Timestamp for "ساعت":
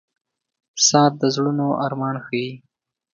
0.87-1.13